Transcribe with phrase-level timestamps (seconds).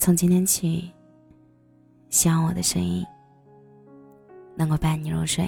[0.00, 0.90] 从今天起，
[2.08, 3.04] 希望我的声音
[4.56, 5.46] 能够伴你入睡。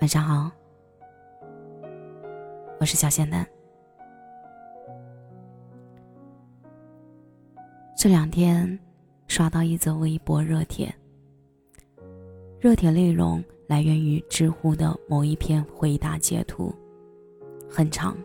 [0.00, 0.50] 晚上好，
[2.80, 3.46] 我是小仙丹。
[7.98, 8.78] 这两天
[9.28, 10.90] 刷到一则微博热帖，
[12.60, 16.74] 热帖内容来源于知乎的某一篇回答截图，
[17.68, 18.16] 很长。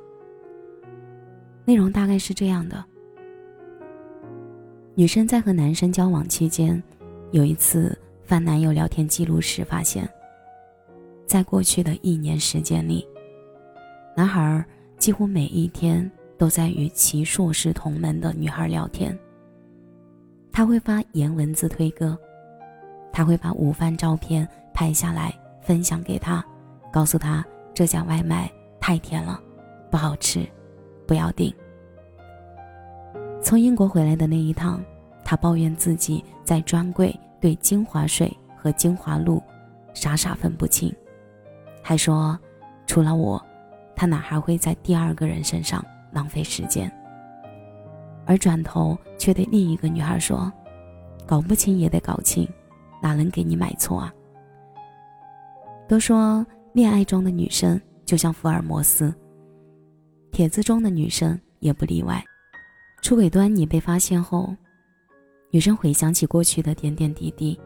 [1.65, 2.81] 内容大概是这样的：
[4.97, 6.81] 女生在和男生交往期间，
[7.29, 10.09] 有一次翻男友聊天记录时发现，
[11.27, 13.07] 在过去的一年时间里，
[14.15, 14.65] 男孩
[14.97, 19.15] 几乎每一天都在与其硕士同门的女孩聊天。
[20.51, 22.17] 他会发颜文字推歌，
[23.13, 26.43] 他会把午饭照片拍下来分享给他，
[26.91, 29.39] 告诉他这家外卖太甜了，
[29.91, 30.43] 不好吃，
[31.05, 31.53] 不要订。
[33.47, 34.83] 从英国回来的那一趟，
[35.23, 39.41] 他抱怨自己在专柜对精华水和精华露
[39.93, 40.93] 傻傻分不清，
[41.81, 42.37] 还说
[42.87, 43.41] 除了我，
[43.95, 45.81] 他哪还会在第二个人身上
[46.11, 46.91] 浪费时间。
[48.25, 50.51] 而转头却对另一个女孩说
[51.25, 52.45] ：“搞不清也得搞清，
[53.01, 54.13] 哪能给你买错啊？”
[55.87, 59.15] 都说恋爱中的女生就像福尔摩斯，
[60.33, 62.21] 帖子中的女生也不例外。
[63.07, 64.53] 出轨端倪被发现后，
[65.49, 67.57] 女生回想起过去的点点滴滴。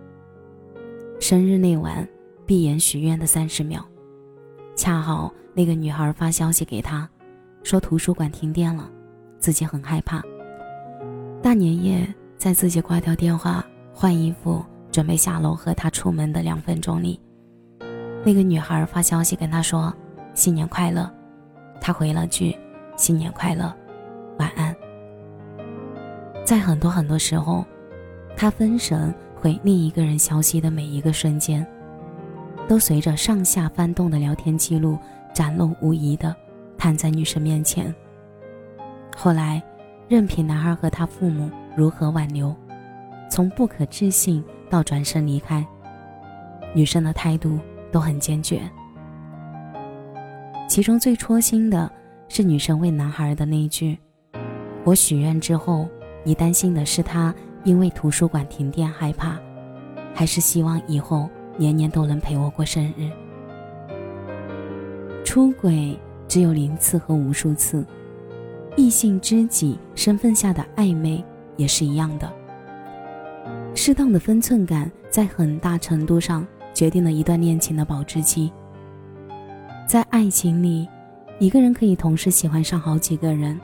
[1.19, 2.07] 生日那晚，
[2.45, 3.83] 闭眼许愿的三十秒，
[4.75, 7.09] 恰好那个女孩发消息给他，
[7.63, 8.87] 说图书馆停电了，
[9.39, 10.21] 自己很害怕。
[11.41, 17.19] 大年夜，在自己挂掉电话、换衣服、准备下楼和他出门的两分钟里，
[18.23, 19.91] 那个女孩发消息跟他说
[20.35, 21.11] ：“新年快乐。”
[21.81, 22.55] 他回了句
[22.95, 23.75] ：“新年快乐，
[24.37, 24.71] 晚安。”
[26.51, 27.63] 在很多很多时候，
[28.35, 31.65] 他分神回另一个人消息的每一个瞬间，
[32.67, 34.99] 都随着上下翻动的聊天记录
[35.33, 36.35] 展露无遗的
[36.77, 37.95] 摊在女生面前。
[39.15, 39.63] 后来。
[40.09, 42.53] 任凭男孩和他父母如何挽留，
[43.29, 45.65] 从不可置信到转身离开，
[46.73, 47.57] 女生的态度
[47.93, 48.59] 都很坚决。
[50.67, 51.89] 其中最戳心的
[52.27, 53.97] 是女生问男孩的那一句
[54.83, 55.87] ：“我许愿之后，
[56.23, 57.33] 你担心的是他
[57.63, 59.37] 因为图书馆停电害怕，
[60.13, 63.09] 还是希望以后年年都能陪我过生日？”
[65.25, 67.85] 出轨只有零次和无数次。
[68.77, 71.21] 异性知己身份下的暧昧
[71.57, 72.31] 也是一样的。
[73.75, 78.51] 适当的分寸感，在很大程度上决定了一段恋情的保质期。
[79.85, 80.87] 在爱情里，
[81.37, 83.59] 一个人可以同时喜欢上好几个人。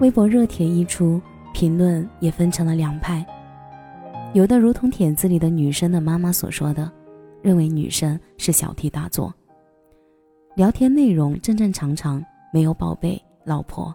[0.00, 1.22] 微博热帖一出，
[1.52, 3.24] 评论也分成了两派，
[4.34, 6.90] 有的如同帖子里的女生的妈妈所说的，
[7.42, 9.32] 认为女生是小题大做，
[10.56, 12.22] 聊天内容正正常常，
[12.52, 13.20] 没有宝贝。
[13.44, 13.94] 老婆，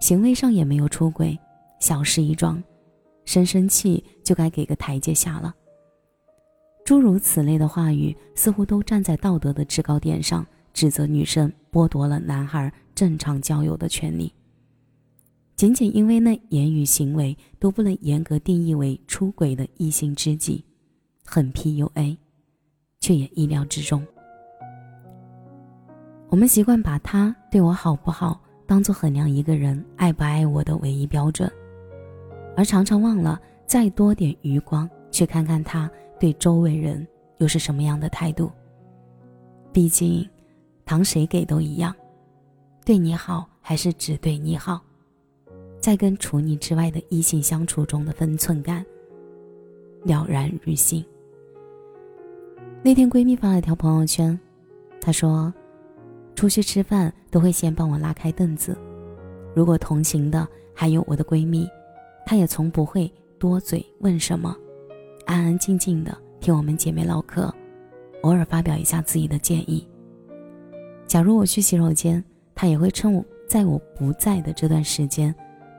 [0.00, 1.38] 行为上也没有出轨，
[1.80, 2.62] 小事一桩，
[3.26, 5.54] 生生气就该给个台阶下了。
[6.82, 14.32] 诸如此类的话语，似乎都站在道德的制高点上，指责女生剥夺了男孩正常交友的权利。
[15.56, 20.64] 仅仅因为那言语行为都不能严格定义为出轨的异性知己，
[21.24, 22.16] 很 PUA，
[23.00, 24.04] 却也意料之中。
[26.28, 28.40] 我们习惯把他对我好不好。
[28.66, 31.52] 当做衡量一个人爱不爱我的唯一标准，
[32.56, 35.88] 而常常忘了再多点余光去看看他
[36.18, 37.06] 对周围人
[37.36, 38.50] 又是什么样的态度。
[39.70, 40.26] 毕竟，
[40.86, 41.94] 糖谁给都一样，
[42.86, 44.82] 对你好还是只对你好，
[45.84, 48.82] 在跟除你之外的异性相处中的分寸感
[50.04, 51.04] 了然于心。
[52.82, 54.40] 那天闺蜜发了条朋友圈，
[54.98, 55.52] 她说。
[56.34, 58.76] 出去吃饭都会先帮我拉开凳子，
[59.54, 61.68] 如果同行的还有我的闺蜜，
[62.24, 64.56] 她也从不会多嘴问什么，
[65.26, 67.54] 安安静静的听我们姐妹唠嗑，
[68.22, 69.86] 偶尔发表一下自己的建议。
[71.06, 72.24] 假如我去洗手间，
[72.54, 75.32] 她也会趁我在我不在的这段时间，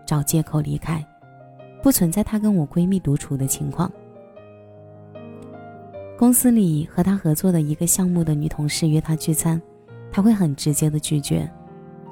[0.05, 1.05] 找借口离开，
[1.81, 3.91] 不存在她跟我闺蜜独处的情况。
[6.17, 9.61] 公司里和她合作的一个项目的女同事约她聚餐。
[10.11, 11.45] 他会很直接的拒绝，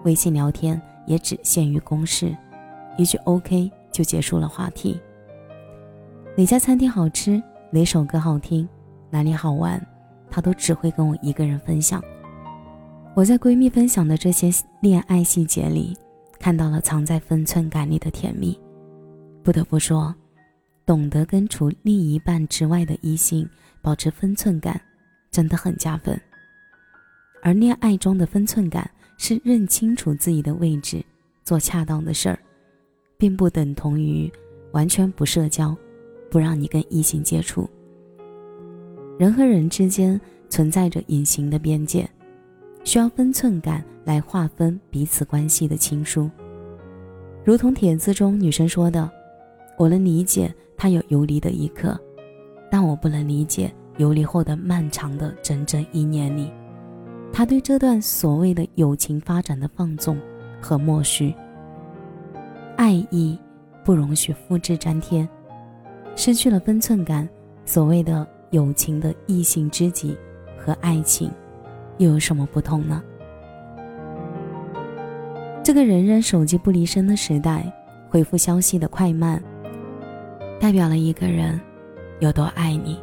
[0.04, 2.36] 微信聊天也只限于公事，
[2.98, 5.00] 一句 OK 就结束了话题。
[6.36, 7.42] 哪家餐厅好吃，
[7.72, 8.68] 哪首歌好听，
[9.10, 9.82] 哪里好玩，
[10.30, 12.04] 他都只会跟我一个人分享。
[13.14, 14.52] 我在闺蜜分享的这些
[14.82, 15.96] 恋爱细节里，
[16.44, 18.60] 看到了藏在分寸感里的甜蜜。
[19.42, 20.14] 不得不说，
[20.86, 23.48] 懂得跟除另一半之外的异性
[23.82, 24.82] 保持分寸感，
[25.32, 26.20] 真的很加分。
[27.42, 31.02] 而恋爱中的分寸感是认清楚自己的位置，
[31.46, 32.38] 做恰当的事儿，
[33.18, 34.30] 并不等同于
[34.74, 35.74] 完全不社交，
[36.30, 37.70] 不让你跟异性接触。
[39.18, 40.20] 人和人之间
[40.50, 42.06] 存在着隐形的边界，
[42.84, 46.30] 需要分寸感来划分彼此关系的亲疏。
[47.44, 49.10] 如同帖子中女生说的。
[49.76, 52.00] 我能理解他有游离的一刻，
[52.70, 56.52] 但我不能理解游离后的漫长的整整一年里，
[57.34, 60.16] 他对这段所谓的友情发展的放纵
[60.62, 61.34] 和默许。
[62.76, 63.38] 爱意
[63.84, 65.28] 不容许复制粘贴，
[66.16, 67.28] 失去了分寸感。
[67.66, 70.16] 所谓的友情的异性知己
[70.56, 71.32] 和爱情，
[71.98, 73.02] 又有什么不同呢？
[75.64, 77.72] 这个人人手机不离身的时代，
[78.10, 79.42] 回复消息的快慢。
[80.60, 81.60] 代表了一个人
[82.20, 83.00] 有多爱你。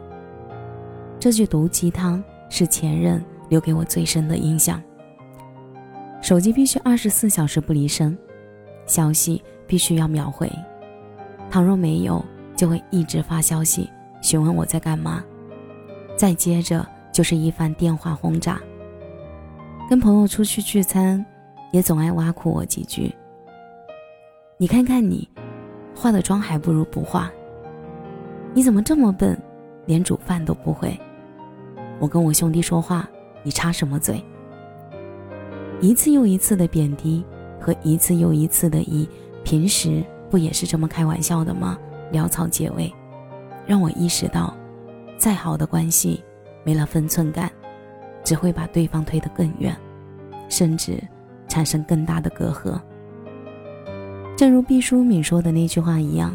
[1.18, 4.82] 这句毒鸡汤是前任留给我最深的印象。
[6.22, 8.16] 手机必须二十四小时不离身，
[8.86, 10.50] 消息必须要秒回。
[11.50, 13.88] 倘若没有，就会一直发消息
[14.20, 15.24] 询问我在干嘛。
[16.16, 18.60] 再接着就是一番电话轰炸。
[19.90, 21.26] 跟朋友出去聚餐，
[21.72, 23.12] 也总爱挖苦我几句。
[24.56, 25.28] 你看看你，
[25.96, 27.28] 化的妆还不如不化。
[28.54, 29.36] 你怎么这么笨，
[29.86, 30.96] 连煮饭都不会？
[31.98, 33.10] 我跟我兄弟说话，
[33.42, 34.24] 你插什么嘴？
[35.80, 37.24] 一次又一次的贬低
[37.60, 39.08] 和一次又一次的以
[39.42, 41.76] 平时不也是这么开玩笑的吗？
[42.12, 42.94] 潦草结尾，
[43.66, 44.56] 让我意识到，
[45.16, 46.22] 再好的关系，
[46.62, 47.50] 没了分寸感，
[48.30, 49.76] 只会把对方推得更远，
[50.48, 51.02] 甚至
[51.48, 52.80] 产生更大的隔阂。
[54.36, 56.32] 正如毕淑敏说的那句话一样。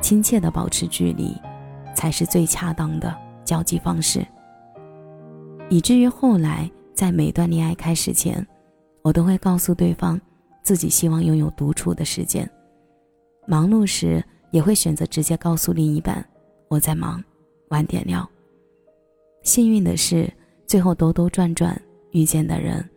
[0.00, 1.36] 亲切的保持距离，
[1.96, 3.12] 才是最恰当的
[3.44, 4.24] 交际方式。
[5.68, 8.46] 以至于后来，在每段恋爱开始前，
[9.02, 10.18] 我都会告诉对方，
[10.62, 12.48] 自己希望拥有独处的时间。
[13.48, 16.24] 忙碌时，也会选择直接告诉另一半，
[16.68, 17.20] 我在忙，
[17.70, 18.24] 晚点聊。
[19.42, 20.32] 幸运的是，
[20.70, 21.76] 最后兜兜转转
[22.12, 22.88] 遇见的人，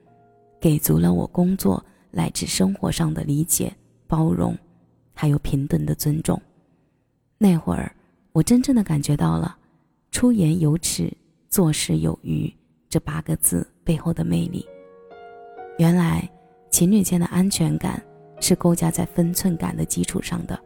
[0.62, 3.76] 给足了我工作乃至生活上的理解、
[4.06, 4.56] 包容，
[5.16, 6.40] 还有平等的尊重。
[7.40, 7.92] 那会儿，
[8.32, 9.58] 我真正的感觉到了
[10.14, 11.12] “出言有尺，
[11.50, 12.48] 做事有余”
[12.88, 14.64] 这八个字背后的魅力。
[15.80, 16.30] 原来，
[16.70, 18.00] 情侣间的安全感
[18.40, 20.64] 是构架在分寸感的基础上的。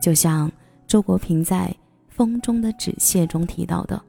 [0.00, 0.50] 就像
[0.86, 1.68] 周国平在
[2.08, 4.02] 《风中的纸屑》中提到的：“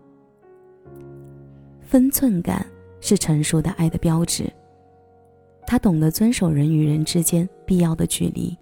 [1.91, 2.65] 分寸感
[3.01, 4.49] 是成熟的爱的标志。
[5.67, 8.57] 他懂得遵守人与人之间必要的距离。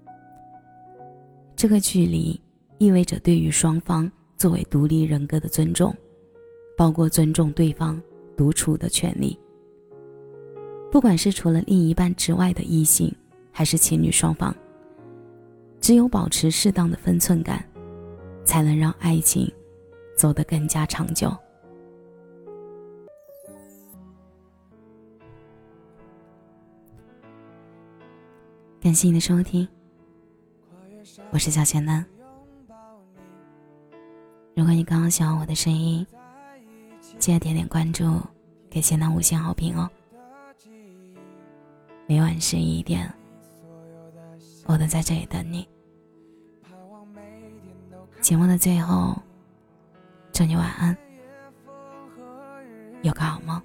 [1.55, 2.37] 这个距离。”
[2.79, 5.93] 意味着对于双方作为独立人格的尊重，
[6.77, 8.01] 包括尊重对方
[8.37, 9.37] 独处的权利。
[10.89, 13.13] 不管是除了另一半之外的异性，
[13.51, 14.55] 还是情侣双方，
[15.81, 17.61] 只有保持适当的分寸感，
[18.45, 19.51] 才能让爱情
[20.15, 21.29] 走得更加长久。
[28.81, 29.67] 感谢你的收听，
[31.31, 32.05] 我是小贤男。
[34.55, 36.07] 如果你刚刚喜欢我的声音，
[37.17, 38.21] 记得点点关注，
[38.69, 39.89] 给贤男五星好评哦。
[42.07, 43.13] 每晚十一点，
[44.65, 45.67] 我都在这里等你。
[48.21, 49.21] 节目的最后，
[50.31, 50.97] 祝你晚安，
[53.01, 53.61] 有个好梦。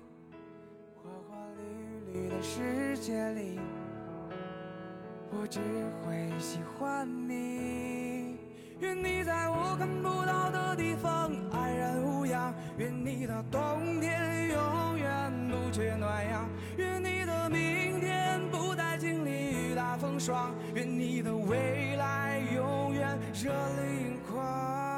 [5.36, 5.60] 我只
[6.04, 8.36] 会喜欢你。
[8.80, 19.30] 愿你在我看不到的地方安然无恙，愿你的冬天永远不缺暖阳，愿你的明天不再经历
[19.70, 24.93] 雨打风霜，愿你的未来永远热泪盈眶。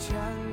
[0.00, 0.49] 全